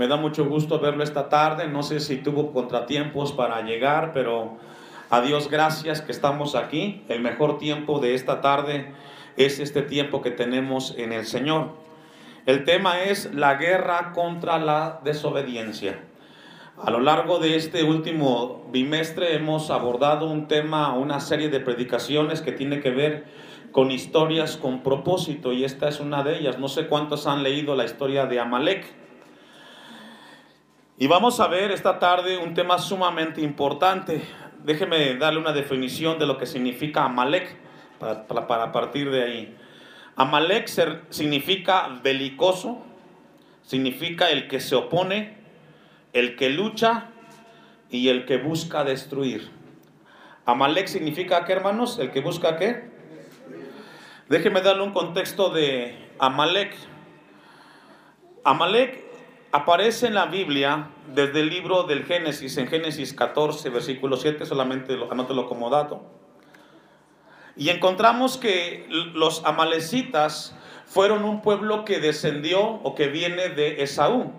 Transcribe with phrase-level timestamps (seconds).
[0.00, 1.68] Me da mucho gusto verlo esta tarde.
[1.68, 4.56] No sé si tuvo contratiempos para llegar, pero
[5.10, 7.02] a Dios gracias que estamos aquí.
[7.10, 8.94] El mejor tiempo de esta tarde
[9.36, 11.72] es este tiempo que tenemos en el Señor.
[12.46, 16.00] El tema es la guerra contra la desobediencia.
[16.82, 22.40] A lo largo de este último bimestre hemos abordado un tema, una serie de predicaciones
[22.40, 23.26] que tiene que ver
[23.70, 26.58] con historias con propósito y esta es una de ellas.
[26.58, 28.99] No sé cuántos han leído la historia de Amalek.
[31.00, 34.20] Y vamos a ver esta tarde un tema sumamente importante.
[34.64, 37.56] Déjeme darle una definición de lo que significa Amalek
[37.98, 39.56] para, partir de ahí.
[40.16, 40.66] Amalek
[41.08, 42.82] significa belicoso,
[43.62, 45.38] significa el que se opone,
[46.12, 47.06] el que lucha
[47.88, 49.48] y el que busca destruir.
[50.44, 51.98] Amalek significa qué, hermanos?
[51.98, 52.90] El que busca qué?
[54.28, 56.76] Déjeme darle un contexto de Amalek.
[58.44, 59.09] Amalek
[59.52, 64.96] aparece en la Biblia desde el libro del Génesis, en Génesis 14, versículo 7, solamente
[65.10, 66.02] anótelo como dato.
[67.56, 74.32] Y encontramos que los amalecitas fueron un pueblo que descendió o que viene de Esaú.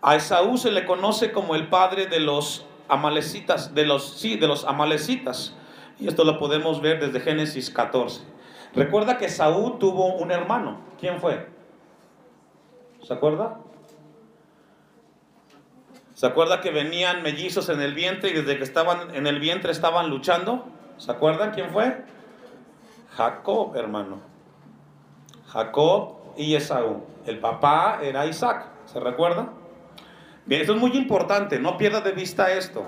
[0.00, 4.46] A Esaú se le conoce como el padre de los amalecitas, de los, sí, de
[4.46, 5.56] los amalecitas.
[5.98, 8.22] Y esto lo podemos ver desde Génesis 14.
[8.74, 10.80] Recuerda que Esaú tuvo un hermano.
[10.98, 11.48] ¿Quién fue?
[13.02, 13.63] ¿Se acuerda?
[16.14, 19.72] ¿Se acuerda que venían mellizos en el vientre y desde que estaban en el vientre
[19.72, 20.66] estaban luchando?
[20.96, 22.04] ¿Se acuerdan quién fue?
[23.16, 24.20] Jacob, hermano.
[25.48, 27.04] Jacob y Esaú.
[27.26, 28.66] El papá era Isaac.
[28.86, 29.52] ¿Se recuerda?
[30.46, 32.84] Bien, esto es muy importante, no pierda de vista esto.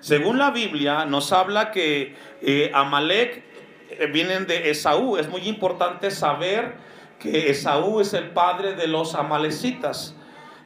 [0.00, 3.44] Según la Biblia, nos habla que eh, Amalek
[3.90, 5.18] eh, vienen de Esaú.
[5.18, 6.76] Es muy importante saber
[7.18, 10.16] que Esaú es el padre de los amalecitas.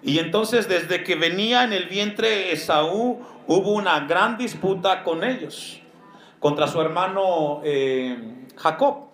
[0.03, 5.81] Y entonces desde que venía en el vientre Esaú hubo una gran disputa con ellos,
[6.39, 9.11] contra su hermano eh, Jacob,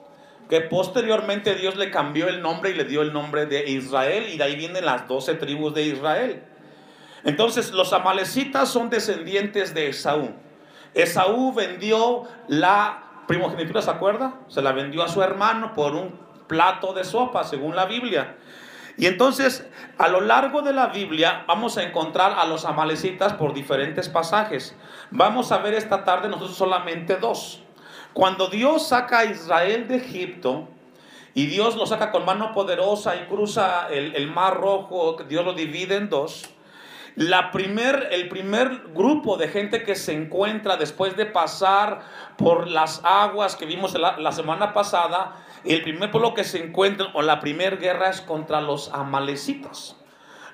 [0.48, 4.38] que posteriormente Dios le cambió el nombre y le dio el nombre de Israel y
[4.38, 6.42] de ahí vienen las doce tribus de Israel.
[7.24, 10.30] Entonces los amalecitas son descendientes de Esaú.
[10.94, 14.34] Esaú vendió la primogenitura, ¿se acuerda?
[14.46, 18.36] Se la vendió a su hermano por un plato de sopa, según la Biblia.
[18.96, 19.66] Y entonces,
[19.98, 24.74] a lo largo de la Biblia, vamos a encontrar a los amalecitas por diferentes pasajes.
[25.10, 27.62] Vamos a ver esta tarde nosotros solamente dos.
[28.14, 30.68] Cuando Dios saca a Israel de Egipto,
[31.36, 35.52] y Dios lo saca con mano poderosa y cruza el, el mar rojo, Dios lo
[35.52, 36.48] divide en dos.
[37.14, 42.00] La primer, el primer grupo de gente que se encuentra después de pasar
[42.38, 45.34] por las aguas que vimos la, la semana pasada,
[45.68, 49.96] el primer pueblo que se encuentra o la primera guerra es contra los amalecitas.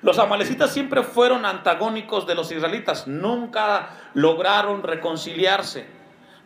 [0.01, 5.85] Los amalecitas siempre fueron antagónicos de los israelitas, nunca lograron reconciliarse.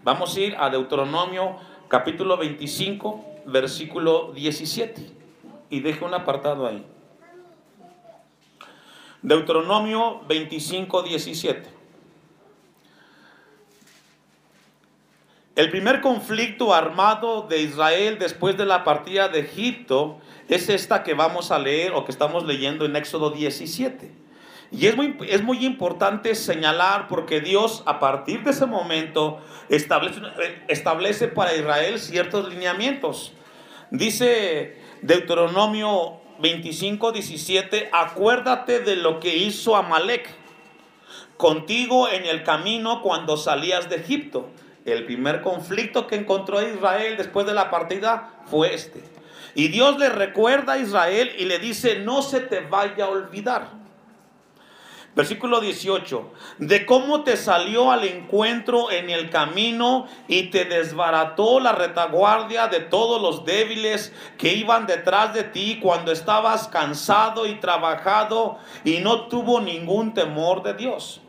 [0.03, 1.57] Vamos a ir a Deuteronomio
[1.87, 5.11] capítulo 25, versículo 17.
[5.69, 6.85] Y deje un apartado ahí.
[9.21, 11.76] Deuteronomio 25, 17.
[15.57, 20.19] El primer conflicto armado de Israel después de la partida de Egipto
[20.49, 24.11] es esta que vamos a leer o que estamos leyendo en Éxodo 17.
[24.71, 30.21] Y es muy, es muy importante señalar porque Dios a partir de ese momento establece,
[30.67, 33.33] establece para Israel ciertos lineamientos.
[33.89, 40.29] Dice Deuteronomio 25, 17, acuérdate de lo que hizo Amalek
[41.35, 44.51] contigo en el camino cuando salías de Egipto.
[44.87, 49.03] El primer conflicto que encontró Israel después de la partida fue este.
[49.53, 53.67] Y Dios le recuerda a Israel y le dice, no se te vaya a olvidar.
[55.13, 61.73] Versículo 18, de cómo te salió al encuentro en el camino y te desbarató la
[61.73, 68.59] retaguardia de todos los débiles que iban detrás de ti cuando estabas cansado y trabajado
[68.85, 71.19] y no tuvo ningún temor de Dios.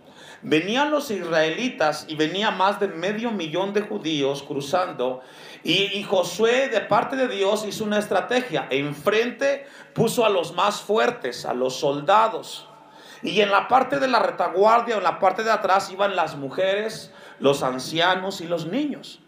[0.43, 5.21] Venían los israelitas y venía más de medio millón de judíos cruzando
[5.65, 8.69] y, y, Josué de parte de Dios hizo una estrategia.
[8.71, 12.69] Enfrente puso a los más fuertes, a los soldados.
[13.23, 17.13] Y en la parte de la retaguardia, en la parte de atrás, iban las mujeres,
[17.41, 19.21] los ancianos y los niños.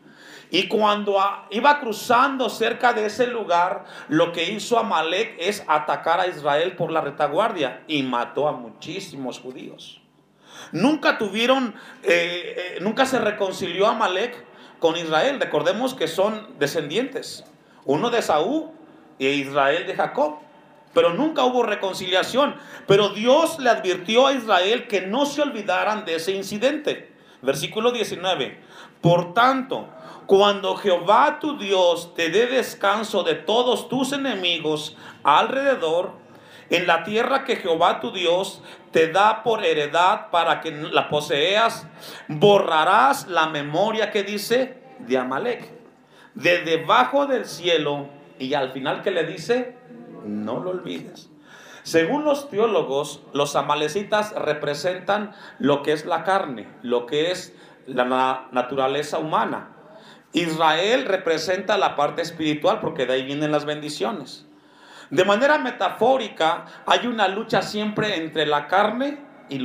[0.51, 1.17] Y cuando
[1.51, 6.91] iba cruzando cerca de ese lugar, lo que hizo Amalek es atacar a Israel por
[6.91, 10.00] la retaguardia y mató a muchísimos judíos.
[10.73, 14.45] Nunca tuvieron, eh, eh, nunca se reconcilió Amalek
[14.79, 15.41] con Israel.
[15.41, 17.45] Recordemos que son descendientes,
[17.85, 18.71] uno de Saúl
[19.19, 20.39] e Israel de Jacob.
[20.93, 22.57] pero nunca hubo reconciliación.
[22.89, 27.13] Pero Dios le advirtió a Israel que no se olvidaran de ese incidente.
[27.43, 28.59] Versículo 19.
[29.01, 29.89] Por tanto,
[30.27, 36.13] cuando Jehová tu Dios te dé descanso de todos tus enemigos alrededor,
[36.71, 41.87] en la tierra que Jehová tu Dios te da por heredad para que la poseas,
[42.29, 45.71] borrarás la memoria que dice de Amalek,
[46.35, 48.09] de debajo del cielo,
[48.39, 49.77] y al final que le dice,
[50.25, 51.31] no lo olvides.
[51.83, 57.55] Según los teólogos, los amalecitas representan lo que es la carne, lo que es
[57.87, 59.77] la naturaleza humana.
[60.33, 64.47] Israel representa la parte espiritual porque de ahí vienen las bendiciones.
[65.11, 69.19] De manera metafórica, hay una lucha siempre entre la carne
[69.49, 69.57] y,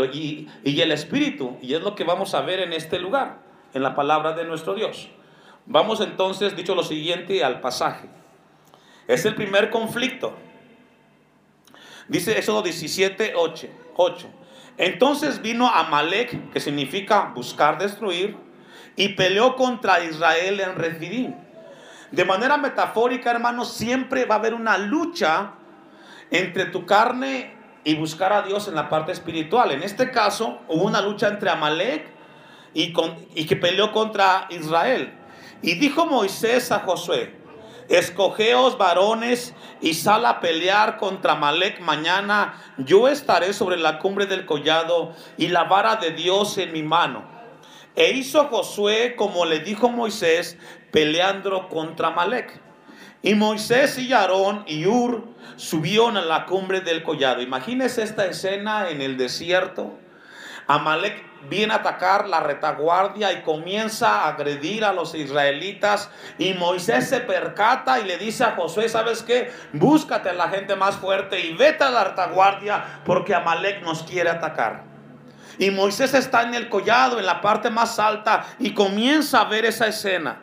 [0.81, 3.38] el espíritu, y es lo que vamos a ver en este lugar,
[3.74, 5.09] en la palabra de nuestro Dios.
[5.68, 8.07] Vamos entonces, dicho lo siguiente, al pasaje.
[9.07, 10.36] Es el primer conflicto.
[12.07, 13.68] Dice Éxodo 17, 8.
[13.95, 14.27] 8.
[14.77, 18.36] Entonces vino Amalek, que significa buscar destruir,
[18.95, 21.44] y peleó contra Israel en Refidim.
[22.16, 25.52] De manera metafórica, hermanos, siempre va a haber una lucha
[26.32, 27.54] entre tu carne
[27.84, 29.72] y buscar a Dios en la parte espiritual.
[29.74, 32.08] En este caso, hubo una lucha entre Amalek
[32.74, 32.94] y,
[33.46, 35.14] que peleó contra Israel.
[35.62, 37.36] Y dijo Moisés a Josué,
[37.90, 42.54] escogeos varones y sal a pelear contra Amalek mañana.
[42.78, 47.36] Yo estaré sobre la cumbre del collado y la vara de Dios en mi mano.
[47.94, 50.58] E hizo Josué como le dijo Moisés,
[50.95, 52.57] peleando contra Malek.
[53.21, 55.25] Y Moisés y Aarón y Ur
[55.57, 57.42] subieron a la cumbre del collado.
[57.42, 59.94] Imagínese esta escena en el desierto.
[60.68, 66.09] Amalek viene a atacar la retaguardia y comienza a agredir a los israelitas.
[66.38, 69.51] Y Moisés se percata y le dice a Josué, ¿sabes qué?
[69.74, 74.30] Búscate a la gente más fuerte y vete a la retaguardia porque Amalek nos quiere
[74.30, 74.86] atacar.
[75.57, 79.65] Y Moisés está en el collado, en la parte más alta, y comienza a ver
[79.65, 80.42] esa escena.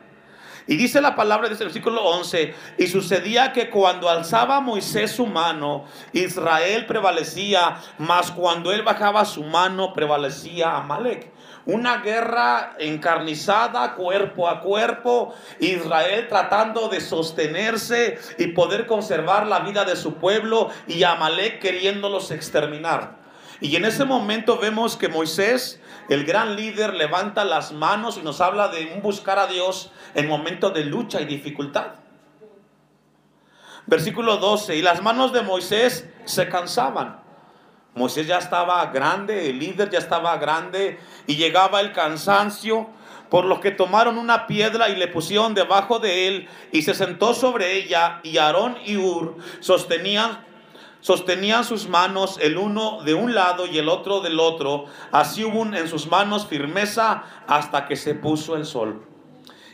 [0.67, 5.26] Y dice la palabra desde el versículo 11, y sucedía que cuando alzaba Moisés su
[5.26, 11.32] mano, Israel prevalecía, mas cuando él bajaba su mano, prevalecía Amalek.
[11.64, 19.85] Una guerra encarnizada, cuerpo a cuerpo, Israel tratando de sostenerse y poder conservar la vida
[19.85, 23.23] de su pueblo, y Amalek queriéndolos exterminar.
[23.61, 28.40] Y en ese momento vemos que Moisés, el gran líder, levanta las manos y nos
[28.40, 31.94] habla de un buscar a Dios en momentos de lucha y dificultad.
[33.87, 37.20] Versículo 12, y las manos de Moisés se cansaban.
[37.94, 42.88] Moisés ya estaba grande, el líder ya estaba grande y llegaba el cansancio,
[43.28, 47.34] por lo que tomaron una piedra y le pusieron debajo de él y se sentó
[47.34, 50.44] sobre ella y Aarón y Ur sostenían
[51.02, 54.87] sostenían sus manos el uno de un lado y el otro del otro.
[55.10, 59.04] Así hubo en sus manos firmeza hasta que se puso el sol.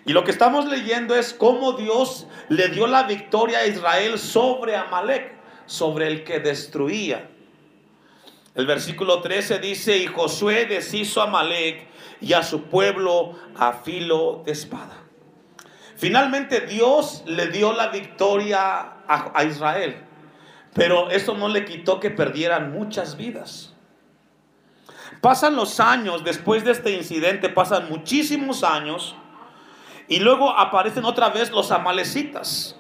[0.05, 4.75] Y lo que estamos leyendo es cómo Dios le dio la victoria a Israel sobre
[4.75, 5.35] Amalek,
[5.67, 7.31] sobre el que destruía.
[8.55, 11.87] El versículo 13 dice, y Josué deshizo a Amalek
[12.23, 14.97] y a su pueblo a filo de espada.
[15.95, 18.61] Finalmente Dios le dio la victoria
[19.07, 20.08] a, a Israel.
[20.75, 23.75] Pero eso no le quitó que perdieran muchas vidas.
[25.21, 29.17] Pasan los años después de este incidente, pasan muchísimos años,
[30.07, 32.77] y luego aparecen otra vez los amalecitas.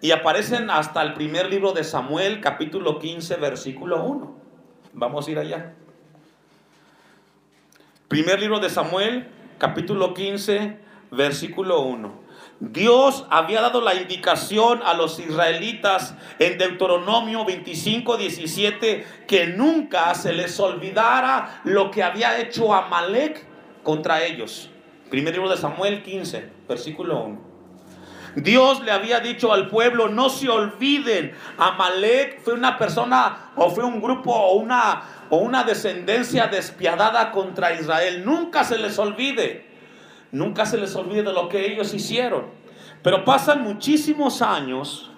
[0.00, 4.36] Y aparecen hasta el primer libro de Samuel, capítulo 15, versículo 1.
[4.92, 5.74] Vamos a ir allá.
[8.08, 10.78] Primer libro de Samuel, capítulo 15,
[11.10, 12.25] versículo 1.
[12.58, 20.32] Dios había dado la indicación a los israelitas en Deuteronomio 25, 17 que nunca se
[20.32, 23.44] les olvidara lo que había hecho Amalek
[23.82, 24.70] contra ellos.
[25.10, 27.56] Primer libro de Samuel 15, versículo 1.
[28.36, 33.84] Dios le había dicho al pueblo, no se olviden, Amalek fue una persona o fue
[33.84, 38.24] un grupo o una, o una descendencia despiadada contra Israel.
[38.24, 39.75] Nunca se les olvide.
[40.36, 42.44] Nunca se les olvide de lo que ellos hicieron.
[43.02, 45.10] Pero pasan muchísimos años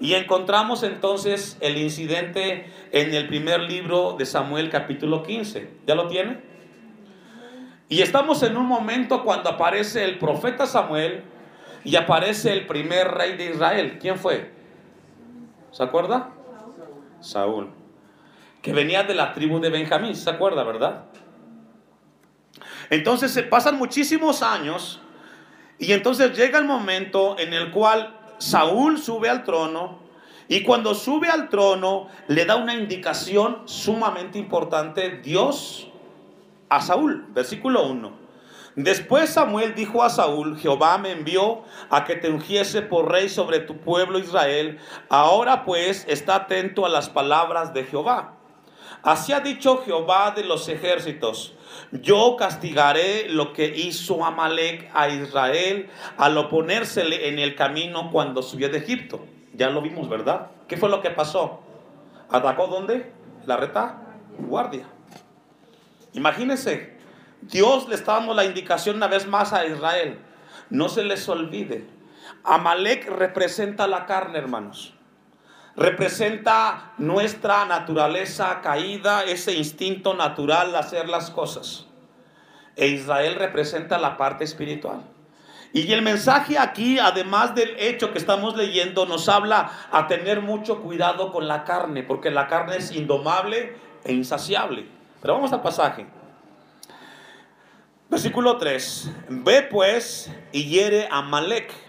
[0.00, 5.70] y encontramos entonces el incidente en el primer libro de Samuel capítulo 15.
[5.86, 6.42] ¿Ya lo tiene?
[7.88, 11.24] Y estamos en un momento cuando aparece el profeta Samuel
[11.82, 13.96] y aparece el primer rey de Israel.
[13.98, 14.50] ¿Quién fue?
[15.70, 16.34] ¿Se acuerda?
[17.20, 17.70] Saúl.
[18.60, 20.14] Que venía de la tribu de Benjamín.
[20.14, 21.06] ¿Se acuerda, verdad?
[22.90, 25.00] Entonces se pasan muchísimos años
[25.78, 30.06] y entonces llega el momento en el cual Saúl sube al trono
[30.48, 35.88] Y cuando sube al trono, le da una indicación sumamente importante Dios
[36.68, 37.26] a Saúl.
[37.30, 38.26] Versículo 1.
[38.76, 43.58] Después Samuel dijo a Saúl, Jehová me envió a que te ungiese por rey sobre
[43.58, 44.78] tu pueblo Israel.
[45.08, 48.34] Ahora pues está atento a las palabras de Jehová.
[49.06, 51.54] Así ha dicho Jehová de los ejércitos.
[51.92, 58.68] Yo castigaré lo que hizo Amalek a Israel al oponérsele en el camino cuando subió
[58.68, 59.24] de Egipto.
[59.54, 60.48] Ya lo vimos, ¿verdad?
[60.66, 61.60] ¿Qué fue lo que pasó?
[62.28, 63.12] ¿Atacó dónde?
[63.46, 64.02] La reta
[64.40, 64.88] guardia.
[66.12, 66.98] Imagínense,
[67.42, 70.18] Dios le está dando la indicación una vez más a Israel.
[70.68, 71.86] No se les olvide.
[72.42, 74.95] Amalek representa la carne, hermanos.
[75.76, 81.86] Representa nuestra naturaleza caída, ese instinto natural de hacer las cosas.
[82.76, 85.02] E Israel representa la parte espiritual.
[85.74, 90.80] Y el mensaje aquí, además del hecho que estamos leyendo, nos habla a tener mucho
[90.80, 94.86] cuidado con la carne, porque la carne es indomable e insaciable.
[95.20, 96.06] Pero vamos al pasaje.
[98.08, 99.10] Versículo 3.
[99.28, 101.85] Ve pues y hiere a Malek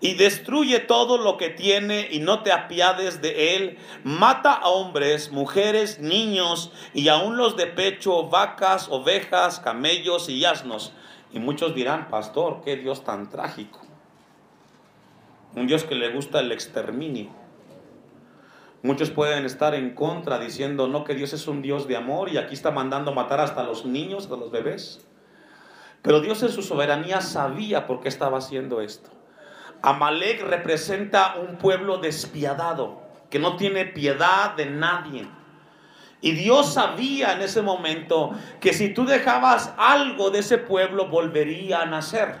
[0.00, 3.78] y destruye todo lo que tiene y no te apiades de él.
[4.04, 10.92] Mata a hombres, mujeres, niños y aun los de pecho, vacas, ovejas, camellos y asnos.
[11.32, 13.80] Y muchos dirán, pastor, qué Dios tan trágico.
[15.54, 17.30] Un Dios que le gusta el exterminio.
[18.82, 22.36] Muchos pueden estar en contra diciendo, no, que Dios es un Dios de amor y
[22.36, 25.06] aquí está mandando matar hasta los niños, a los bebés.
[26.02, 29.15] Pero Dios en su soberanía sabía por qué estaba haciendo esto.
[29.86, 35.28] Amalek representa un pueblo despiadado, que no tiene piedad de nadie.
[36.20, 41.82] Y Dios sabía en ese momento que si tú dejabas algo de ese pueblo, volvería
[41.82, 42.34] a nacer.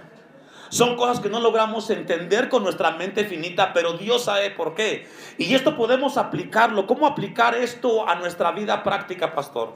[0.68, 5.08] Son cosas que no logramos entender con nuestra mente finita, pero Dios sabe por qué.
[5.38, 6.86] Y esto podemos aplicarlo.
[6.86, 9.74] ¿Cómo aplicar esto a nuestra vida práctica, pastor?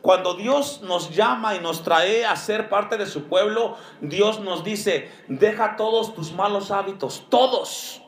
[0.00, 4.64] Cuando Dios nos llama y nos trae a ser parte de su pueblo, Dios nos
[4.64, 8.02] dice, deja todos tus malos hábitos, todos.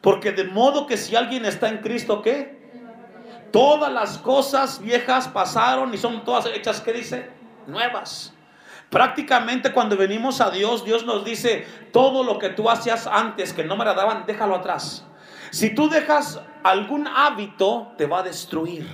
[0.00, 2.58] Porque de modo que si alguien está en Cristo, ¿qué?
[3.50, 7.30] Todas las cosas viejas pasaron y son todas hechas, ¿qué dice?
[7.66, 8.32] Nuevas.
[8.90, 13.64] Prácticamente cuando venimos a Dios, Dios nos dice, todo lo que tú hacías antes que
[13.64, 15.04] no me agradaban, déjalo atrás.
[15.50, 18.86] Si tú dejas algún hábito, te va a destruir.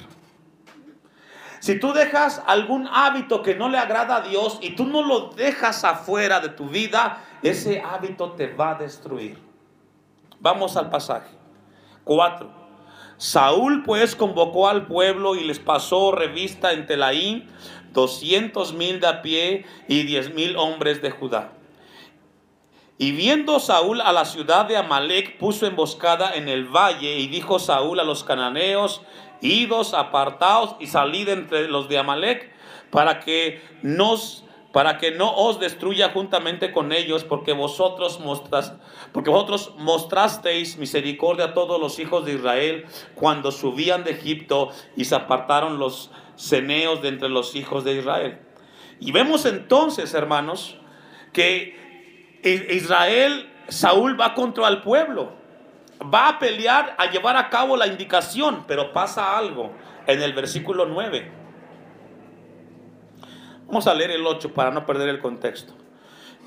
[1.60, 5.30] Si tú dejas algún hábito que no le agrada a Dios y tú no lo
[5.30, 9.38] dejas afuera de tu vida, ese hábito te va a destruir.
[10.40, 11.30] Vamos al pasaje.
[12.04, 12.50] 4.
[13.16, 17.48] Saúl pues convocó al pueblo y les pasó revista en Telaín
[17.94, 21.52] doscientos mil de a pie y diez mil hombres de Judá.
[22.98, 27.58] Y viendo Saúl a la ciudad de Amalek, puso emboscada en el valle y dijo
[27.58, 29.00] Saúl a los cananeos,
[29.40, 32.52] idos, apartaos y salid entre los de Amalek
[32.90, 38.74] para que nos para que no os destruya juntamente con ellos, porque vosotros mostras,
[39.12, 42.84] porque vosotros mostrasteis misericordia a todos los hijos de Israel
[43.14, 48.38] cuando subían de Egipto y se apartaron los ceneos de entre los hijos de Israel.
[49.00, 50.78] Y vemos entonces, hermanos,
[51.32, 55.32] que Israel, Saúl va contra el pueblo,
[56.02, 59.72] va a pelear, a llevar a cabo la indicación, pero pasa algo
[60.06, 61.30] en el versículo 9.
[63.66, 65.72] Vamos a leer el 8 para no perder el contexto.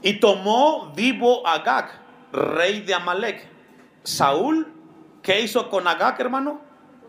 [0.03, 1.99] Y tomó vivo a Agag,
[2.31, 3.47] rey de Amalek.
[4.03, 4.71] Saúl,
[5.23, 6.61] ¿qué hizo con Agag, hermano?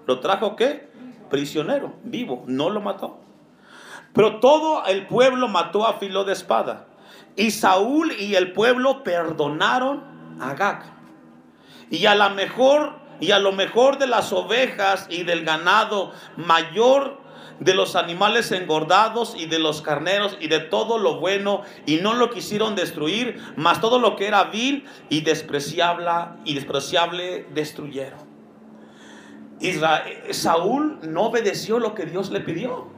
[0.06, 0.87] ¿Lo trajo qué?
[1.28, 3.20] Prisionero, vivo, no lo mató.
[4.12, 6.86] Pero todo el pueblo mató a filo de espada.
[7.36, 10.92] Y Saúl y el pueblo perdonaron a Agag.
[11.90, 17.18] Y a la mejor y a lo mejor de las ovejas y del ganado mayor
[17.60, 22.14] de los animales engordados y de los carneros y de todo lo bueno y no
[22.14, 26.10] lo quisieron destruir, mas todo lo que era vil y despreciable
[26.44, 28.27] y despreciable destruyeron.
[29.60, 32.88] Israel, Saúl no obedeció lo que Dios le pidió.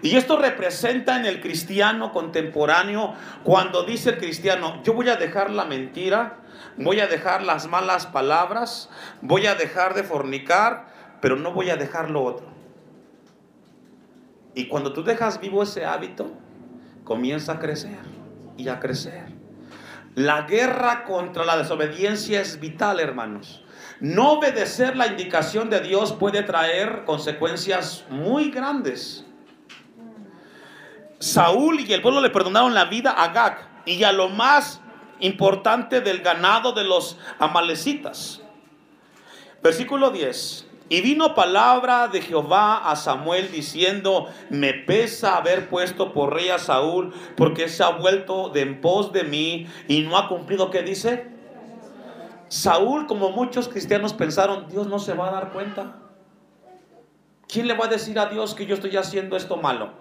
[0.00, 5.50] Y esto representa en el cristiano contemporáneo cuando dice el cristiano, yo voy a dejar
[5.50, 6.38] la mentira,
[6.76, 8.90] voy a dejar las malas palabras,
[9.22, 10.86] voy a dejar de fornicar,
[11.20, 12.46] pero no voy a dejar lo otro.
[14.54, 16.30] Y cuando tú dejas vivo ese hábito,
[17.04, 17.98] comienza a crecer
[18.56, 19.32] y a crecer.
[20.14, 23.64] La guerra contra la desobediencia es vital, hermanos.
[24.00, 29.24] No obedecer la indicación de Dios puede traer consecuencias muy grandes.
[31.18, 34.80] Saúl y el pueblo le perdonaron la vida a Agag y a lo más
[35.18, 38.40] importante del ganado de los amalecitas.
[39.62, 40.66] Versículo 10.
[40.90, 46.58] Y vino palabra de Jehová a Samuel diciendo, me pesa haber puesto por rey a
[46.58, 50.82] Saúl, porque se ha vuelto de en pos de mí y no ha cumplido, ¿qué
[50.82, 51.37] dice?
[52.48, 55.96] Saúl, como muchos cristianos pensaron, Dios no se va a dar cuenta.
[57.46, 59.92] ¿Quién le va a decir a Dios que yo estoy haciendo esto malo?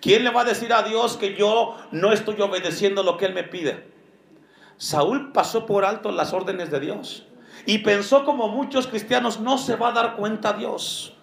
[0.00, 3.34] ¿Quién le va a decir a Dios que yo no estoy obedeciendo lo que Él
[3.34, 3.92] me pide?
[4.76, 7.26] Saúl pasó por alto las órdenes de Dios.
[7.66, 11.14] Y pensó como muchos cristianos, no se va a dar cuenta Dios.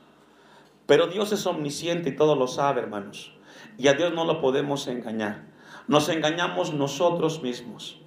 [0.85, 3.33] Pero Dios es omnisciente y todo lo sabe, hermanos.
[3.77, 5.45] Y a Dios no lo podemos engañar.
[5.87, 8.00] Nos engañamos nosotros mismos.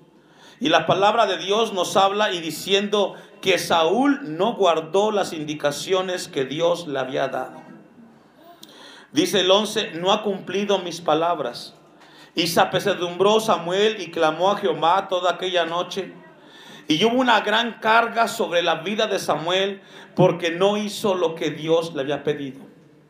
[0.61, 6.29] Y la palabra de Dios nos habla y diciendo que Saúl no guardó las indicaciones
[6.29, 7.63] que Dios le había dado.
[9.13, 11.75] Dice el 11, no ha cumplido mis palabras.
[12.35, 16.13] Y se apesadumbró Samuel y clamó a Jehová toda aquella noche.
[16.89, 19.83] Y hubo una gran carga sobre la vida de Samuel
[20.17, 22.61] porque no hizo lo que Dios le había pedido.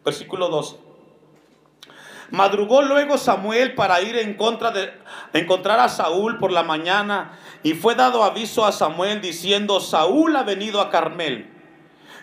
[0.05, 0.77] Versículo 12.
[2.31, 4.93] Madrugó luego Samuel para ir en contra de
[5.35, 10.45] encontrar a Saúl por la mañana y fue dado aviso a Samuel diciendo, Saúl ha
[10.45, 11.51] venido a Carmel.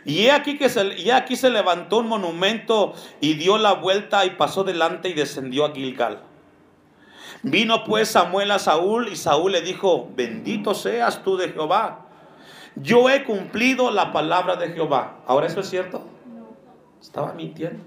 [0.04, 4.32] Y he aquí que se, aquí se levantó un monumento y dio la vuelta y
[4.32, 6.24] pasó delante y descendió a Gilgal.
[7.44, 12.08] Vino pues Samuel a Saúl y Saúl le dijo, bendito seas tú de Jehová.
[12.76, 15.20] Yo he cumplido la palabra de Jehová.
[15.28, 16.08] ¿Ahora eso es cierto?
[17.02, 17.84] Estaba mintiendo.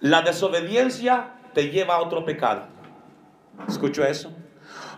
[0.00, 2.79] La desobediencia te lleva a otro pecado.
[3.68, 4.32] ¿Escucho eso?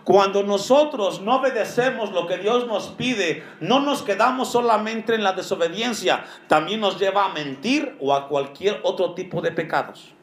[0.03, 5.31] Cuando nosotros no obedecemos lo que Dios nos pide, no nos quedamos solamente en la
[5.31, 10.13] desobediencia, también nos lleva a mentir o a cualquier otro tipo de pecados.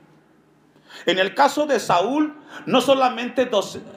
[1.07, 2.35] En el caso de Saúl,
[2.67, 3.49] no solamente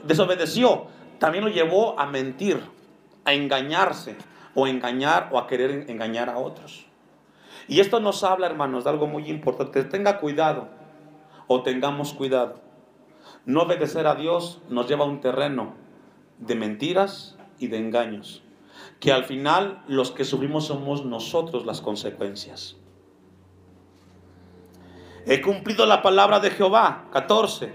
[0.03, 0.88] desobedeció,
[1.19, 2.62] también lo llevó a mentir,
[3.25, 4.15] a engañarse,
[4.55, 6.85] o engañar o a querer engañar a otros.
[7.67, 9.83] Y esto nos habla, hermanos, de algo muy importante.
[9.83, 10.67] Tenga cuidado,
[11.47, 12.59] o tengamos cuidado.
[13.45, 15.73] No obedecer a Dios nos lleva a un terreno
[16.39, 18.41] de mentiras y de engaños,
[18.99, 22.77] que al final los que sufrimos somos nosotros las consecuencias.
[25.25, 27.06] He cumplido la palabra de Jehová.
[27.12, 27.73] 14.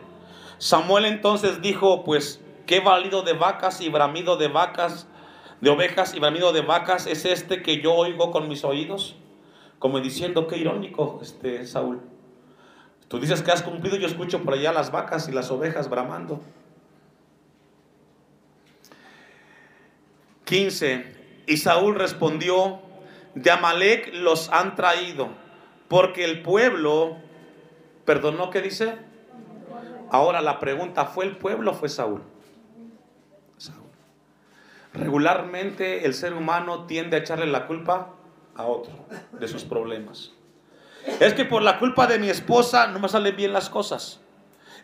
[0.58, 5.06] Samuel entonces dijo, pues, ¿qué valido de vacas y bramido de vacas,
[5.60, 9.16] de ovejas y bramido de vacas es este que yo oigo con mis oídos?
[9.78, 12.00] Como diciendo, qué irónico, este Saúl.
[13.08, 16.42] Tú dices que has cumplido, yo escucho por allá las vacas y las ovejas bramando.
[20.44, 21.44] 15.
[21.46, 22.80] Y Saúl respondió,
[23.34, 25.28] de Amalek los han traído,
[25.88, 27.16] porque el pueblo
[28.08, 28.96] ¿Perdonó qué dice?
[30.10, 32.22] Ahora la pregunta, ¿fue el pueblo o fue Saúl?
[33.58, 33.90] Saúl.
[34.94, 38.14] Regularmente el ser humano tiende a echarle la culpa
[38.54, 38.94] a otro
[39.38, 40.32] de sus problemas.
[41.20, 44.20] Es que por la culpa de mi esposa no me salen bien las cosas.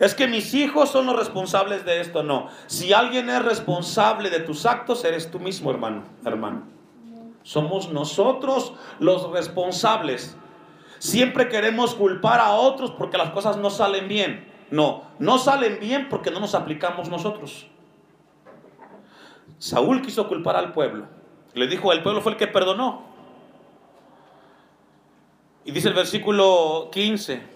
[0.00, 2.22] Es que mis hijos son los responsables de esto.
[2.22, 2.48] No.
[2.66, 6.62] Si alguien es responsable de tus actos, eres tú mismo, hermano, hermano.
[7.42, 10.36] Somos nosotros los responsables
[11.04, 14.50] Siempre queremos culpar a otros porque las cosas no salen bien.
[14.70, 17.66] No, no salen bien porque no nos aplicamos nosotros.
[19.58, 21.04] Saúl quiso culpar al pueblo.
[21.52, 23.02] Le dijo, el pueblo fue el que perdonó.
[25.64, 27.54] Y dice el versículo 15,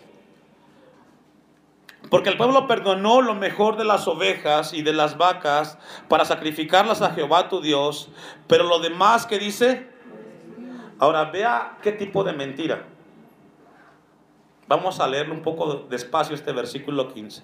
[2.10, 7.02] porque el pueblo perdonó lo mejor de las ovejas y de las vacas para sacrificarlas
[7.02, 8.08] a Jehová tu Dios,
[8.46, 9.88] pero lo demás que dice,
[10.98, 12.86] ahora vea qué tipo de mentira.
[14.68, 17.42] Vamos a leerlo un poco despacio este versículo 15.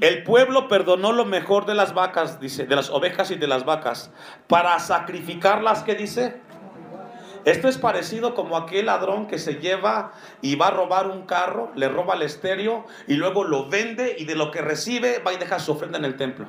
[0.00, 3.64] El pueblo perdonó lo mejor de las vacas, dice, de las ovejas y de las
[3.64, 4.12] vacas,
[4.46, 6.40] para sacrificarlas, ¿qué dice?
[7.44, 11.70] Esto es parecido como aquel ladrón que se lleva y va a robar un carro,
[11.74, 15.36] le roba el estéreo y luego lo vende y de lo que recibe va y
[15.36, 16.46] deja su ofrenda en el templo.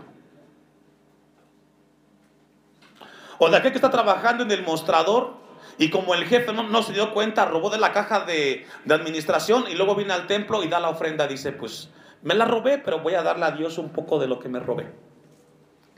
[3.38, 5.34] O de aquel que está trabajando en el mostrador
[5.78, 9.76] y como el jefe no, se dio cuenta, robó de la caja de, administración y
[9.76, 11.28] luego viene al templo y da la ofrenda.
[11.28, 11.90] Dice, pues
[12.22, 14.60] me la robé, pero voy a darle a Dios un poco de lo que me
[14.60, 14.90] robé.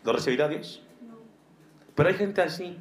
[0.03, 0.81] ¿Lo recibirá Dios?
[1.93, 2.77] Pero hay gente así,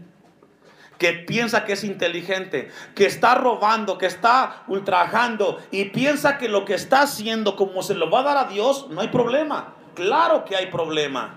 [0.98, 6.64] que piensa que es inteligente, que está robando, que está ultrajando y piensa que lo
[6.64, 9.74] que está haciendo, como se lo va a dar a Dios, no hay problema.
[9.94, 11.34] Claro que hay problema.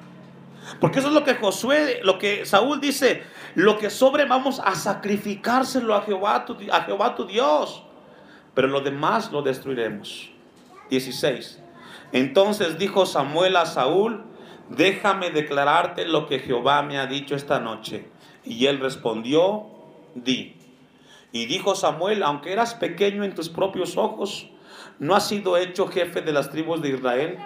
[0.79, 3.23] Porque eso es lo que Josué, lo que Saúl dice,
[3.55, 7.83] lo que sobre vamos a sacrificárselo a Jehová, a Jehová tu Dios.
[8.53, 10.31] Pero lo demás lo destruiremos.
[10.89, 11.61] 16.
[12.11, 14.23] Entonces dijo Samuel a Saúl,
[14.69, 18.07] déjame declararte lo que Jehová me ha dicho esta noche.
[18.45, 19.65] Y él respondió,
[20.15, 20.58] di.
[21.31, 24.47] Y dijo Samuel, aunque eras pequeño en tus propios ojos,
[24.97, 27.37] ¿no has sido hecho jefe de las tribus de Israel?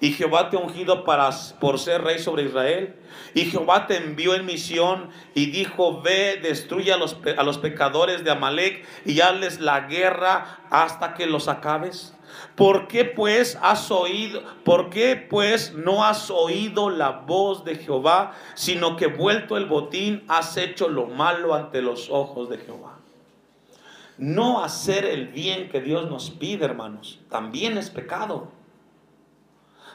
[0.00, 2.96] Y Jehová te ha ungido para, por ser rey sobre Israel.
[3.34, 8.24] Y Jehová te envió en misión y dijo, ve, destruye a los, a los pecadores
[8.24, 12.16] de Amalek y hazles la guerra hasta que los acabes.
[12.56, 18.32] ¿Por qué pues has oído, por qué pues no has oído la voz de Jehová,
[18.54, 23.01] sino que vuelto el botín has hecho lo malo ante los ojos de Jehová?
[24.18, 28.48] No hacer el bien que Dios nos pide, hermanos, también es pecado.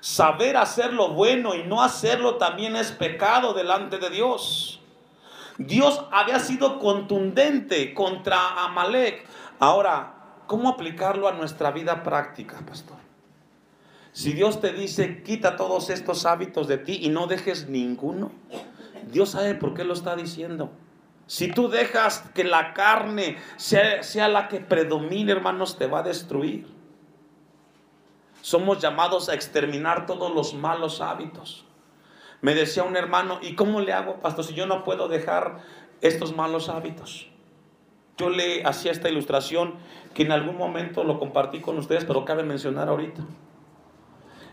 [0.02, 4.80] Saber hacer lo bueno y no hacerlo también es pecado delante de Dios.
[5.58, 9.26] Dios había sido contundente contra Amalek.
[9.60, 10.14] Ahora,
[10.46, 12.98] ¿cómo aplicarlo a nuestra vida práctica, pastor?
[14.12, 18.32] Si Dios te dice, quita todos estos hábitos de ti y no dejes ninguno,
[19.12, 20.72] Dios sabe por qué lo está diciendo.
[21.28, 26.04] Si tú dejas que la carne sea, sea la que predomine, hermanos, te va a
[26.04, 26.68] destruir.
[28.42, 31.66] Somos llamados a exterminar todos los malos hábitos.
[32.42, 35.60] Me decía un hermano, ¿y cómo le hago, pastor, si yo no puedo dejar
[36.02, 37.28] estos malos hábitos?
[38.18, 39.76] Yo le hacía esta ilustración
[40.14, 43.24] que en algún momento lo compartí con ustedes, pero cabe mencionar ahorita.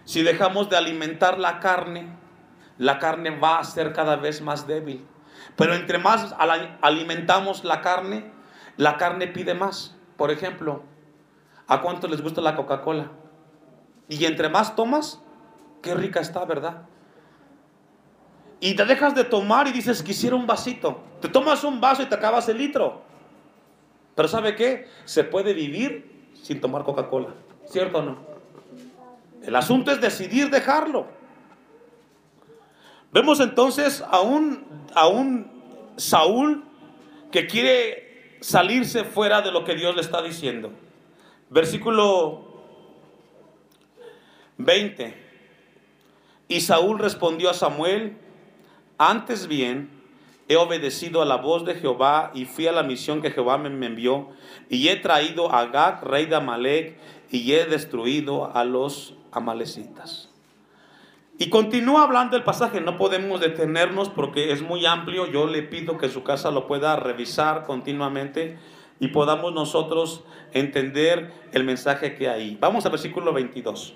[0.05, 2.09] Si dejamos de alimentar la carne,
[2.79, 5.07] la carne va a ser cada vez más débil.
[5.57, 6.35] Pero entre más
[6.81, 8.33] alimentamos la carne,
[8.77, 9.97] la carne pide más.
[10.17, 10.83] Por ejemplo,
[11.67, 13.11] ¿a cuánto les gusta la Coca-Cola?
[14.09, 15.23] Y entre más tomas,
[15.83, 16.83] qué rica está, ¿verdad?
[18.61, 21.01] Y te dejas de tomar y dices, quisiera un vasito.
[21.21, 23.03] Te tomas un vaso y te acabas el litro.
[24.15, 24.89] Pero ¿sabe qué?
[25.05, 27.35] Se puede vivir sin tomar Coca-Cola.
[27.67, 28.19] ¿Cierto o no?
[29.43, 31.07] El asunto es decidir dejarlo.
[33.15, 35.47] Vemos entonces a un, a un
[35.97, 36.65] Saúl
[37.31, 40.73] que quiere salirse fuera de lo que Dios le está diciendo.
[41.49, 42.43] Versículo
[44.59, 45.15] 20.
[46.49, 48.17] Y Saúl respondió a Samuel,
[48.99, 49.91] antes bien,
[50.49, 53.87] he obedecido a la voz de Jehová y fui a la misión que Jehová me
[53.87, 54.31] envió,
[54.69, 56.99] y he traído a Gag, rey de Amalek,
[57.31, 60.34] y he destruido a los amalecitas.
[61.37, 65.99] Y continúa hablando el pasaje, no podemos detenernos porque es muy amplio, yo le pido
[65.99, 68.57] que su casa lo pueda revisar continuamente
[69.01, 72.57] y podamos nosotros entender el mensaje que hay.
[72.61, 73.95] Vamos al versículo 22.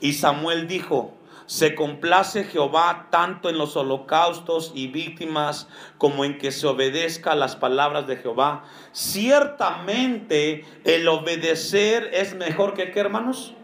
[0.00, 1.14] Y Samuel dijo,
[1.46, 7.56] se complace Jehová tanto en los holocaustos y víctimas como en que se obedezca las
[7.56, 8.62] palabras de Jehová.
[8.92, 13.54] Ciertamente el obedecer es mejor que qué, hermanos?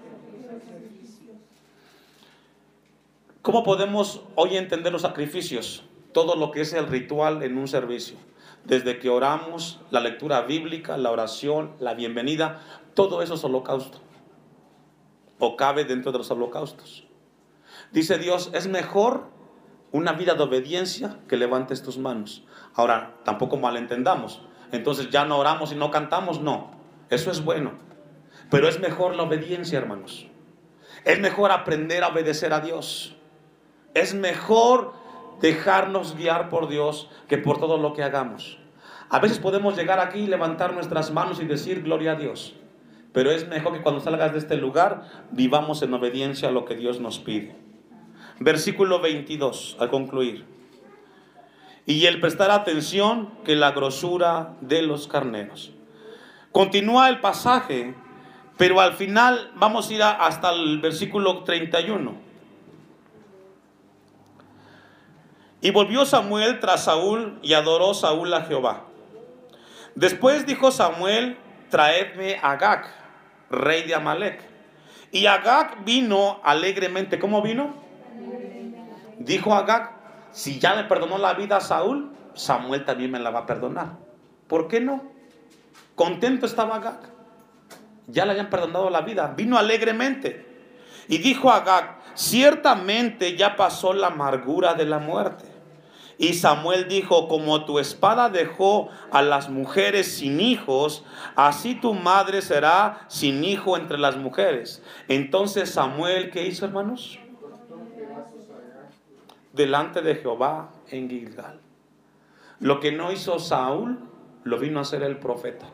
[3.45, 5.85] ¿Cómo podemos hoy entender los sacrificios?
[6.15, 8.17] Todo lo que es el ritual en un servicio.
[8.65, 12.63] Desde que oramos, la lectura bíblica, la oración, la bienvenida,
[12.95, 13.99] todo eso es holocausto
[15.39, 17.07] o cabe dentro de los holocaustos.
[17.93, 19.25] Dice Dios, es mejor
[19.93, 22.47] una vida de obediencia que levantes tus manos.
[22.73, 24.41] Ahora, tampoco malentendamos.
[24.73, 26.71] Entonces ya no oramos y no cantamos, no.
[27.11, 27.73] Eso es bueno.
[28.51, 30.29] Pero es mejor la obediencia, hermanos.
[31.05, 33.14] Es mejor aprender a obedecer a Dios.
[33.95, 34.93] Es mejor
[35.41, 38.59] dejarnos guiar por Dios que por todo lo que hagamos.
[39.09, 42.55] A veces podemos llegar aquí y levantar nuestras manos y decir gloria a Dios.
[43.13, 46.75] Pero es mejor que cuando salgas de este lugar vivamos en obediencia a lo que
[46.75, 47.55] Dios nos pide.
[48.41, 50.45] Versículo 22, al concluir.
[51.87, 55.73] Y el prestar atención que la grosura de los carneros.
[56.51, 57.95] Continúa el pasaje,
[58.57, 62.24] pero al final vamos a ir hasta el versículo 31.
[65.65, 68.85] Y volvió Samuel tras Saúl y adoró Saúl a Jehová.
[69.95, 71.39] Después dijo Samuel,
[71.71, 72.85] traedme a Gag
[73.49, 74.43] rey de Amalek.
[75.11, 77.19] Y Agag vino alegremente.
[77.19, 77.73] ¿Cómo vino?
[79.19, 79.93] Dijo Agag,
[80.33, 83.97] si ya le perdonó la vida a Saúl, Samuel también me la va a perdonar.
[84.49, 85.03] ¿Por qué no?
[85.95, 87.01] Contento estaba Agag.
[88.09, 89.33] Ya le habían perdonado la vida.
[89.35, 90.45] Vino alegremente.
[91.09, 95.54] Y dijo Agag, ciertamente ya pasó la amargura de la muerte.
[96.25, 101.05] Y Samuel dijo, como tu espada dejó a las mujeres sin hijos,
[101.37, 104.83] así tu madre será sin hijo entre las mujeres.
[105.09, 107.19] Entonces Samuel, ¿qué hizo hermanos?
[109.53, 111.61] Delante de Jehová en Gilgal.
[112.59, 113.99] Lo que no hizo Saúl,
[114.45, 115.67] lo vino a hacer el profeta.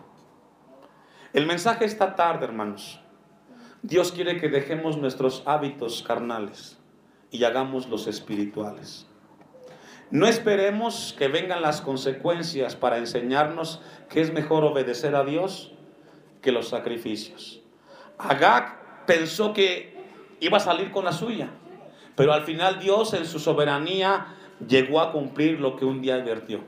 [1.33, 2.99] El mensaje esta tarde, hermanos.
[3.83, 6.77] Dios quiere que dejemos nuestros hábitos carnales
[7.31, 9.07] y hagamos los espirituales.
[10.11, 15.71] No esperemos que vengan las consecuencias para enseñarnos que es mejor obedecer a Dios
[16.43, 17.61] que los sacrificios.
[18.19, 19.97] Agag pensó que
[20.41, 21.51] iba a salir con la suya,
[22.17, 24.35] pero al final Dios en su soberanía
[24.67, 26.65] llegó a cumplir lo que un día advirtió.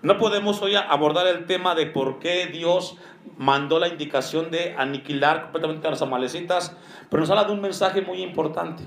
[0.00, 2.96] No podemos hoy abordar el tema de por qué Dios
[3.36, 6.74] mandó la indicación de aniquilar completamente a los amalecitas,
[7.10, 8.82] pero nos habla de un mensaje muy importante.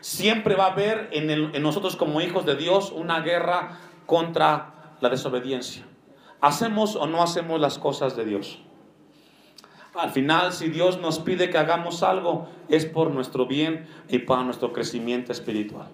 [0.00, 5.08] Siempre va a haber en, en nosotros como hijos de Dios una guerra contra la
[5.08, 5.86] desobediencia.
[6.40, 8.60] ¿Hacemos o no hacemos las cosas de Dios?
[9.94, 14.44] Al final, si Dios nos pide que hagamos algo, es por nuestro bien y para
[14.44, 15.88] nuestro crecimiento espiritual.